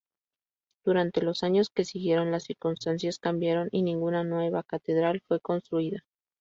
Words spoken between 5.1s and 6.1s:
fue construida.